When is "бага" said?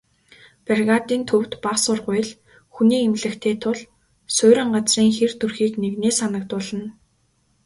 1.63-1.79